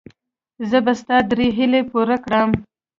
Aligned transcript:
زه 0.69 0.77
به 0.85 0.93
ستا 1.01 1.17
درې 1.31 1.47
هیلې 1.57 1.81
پوره 1.89 2.17
کړم. 2.25 2.49